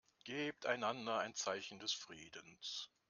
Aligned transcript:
Gebt 0.23 0.65
einander 0.65 1.19
ein 1.19 1.35
Zeichen 1.35 1.77
des 1.77 1.93
Friedens. 1.93 2.89